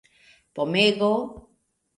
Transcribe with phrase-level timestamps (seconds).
[0.55, 1.13] pomego